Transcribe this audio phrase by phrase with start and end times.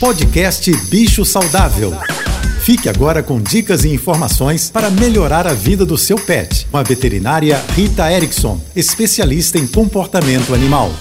[0.00, 1.92] Podcast Bicho Saudável.
[2.60, 6.68] Fique agora com dicas e informações para melhorar a vida do seu pet.
[6.70, 10.92] Com a veterinária Rita Erickson, especialista em comportamento animal.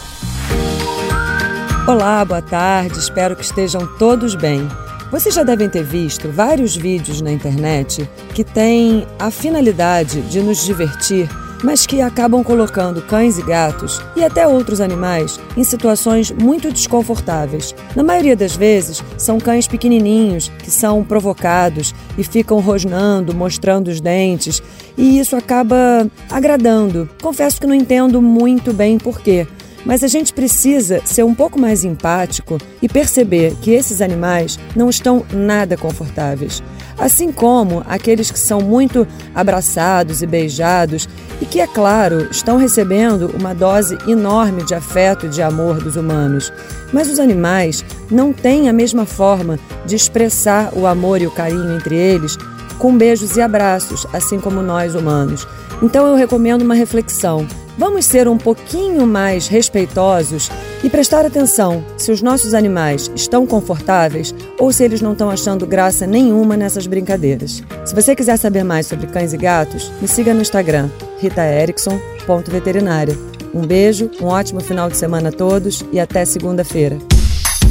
[1.88, 4.68] Olá, boa tarde, espero que estejam todos bem.
[5.12, 10.66] Vocês já devem ter visto vários vídeos na internet que têm a finalidade de nos
[10.66, 11.30] divertir
[11.64, 17.74] mas que acabam colocando cães e gatos e até outros animais em situações muito desconfortáveis.
[17.96, 24.02] Na maioria das vezes, são cães pequenininhos que são provocados e ficam rosnando, mostrando os
[24.02, 24.62] dentes,
[24.98, 27.10] e isso acaba agradando.
[27.22, 29.48] Confesso que não entendo muito bem por quê
[29.86, 34.90] mas a gente precisa ser um pouco mais empático e perceber que esses animais não
[34.90, 36.62] estão nada confortáveis.
[36.98, 41.08] Assim como aqueles que são muito abraçados e beijados
[41.40, 45.96] e que, é claro, estão recebendo uma dose enorme de afeto e de amor dos
[45.96, 46.52] humanos.
[46.92, 51.76] Mas os animais não têm a mesma forma de expressar o amor e o carinho
[51.76, 52.36] entre eles
[52.80, 55.48] com beijos e abraços, assim como nós humanos.
[55.82, 57.48] Então eu recomendo uma reflexão.
[57.78, 60.50] Vamos ser um pouquinho mais respeitosos
[60.84, 65.68] e prestar atenção se os nossos animais estão confortáveis ou se eles não estão achando
[65.68, 67.62] graça nenhuma nessas brincadeiras.
[67.86, 73.16] Se você quiser saber mais sobre cães e gatos, me siga no Instagram, ritaerickson.veterinária.
[73.54, 76.98] Um beijo, um ótimo final de semana a todos e até segunda-feira.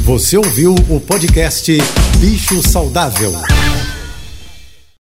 [0.05, 1.69] Você ouviu o podcast
[2.19, 3.33] Bicho Saudável.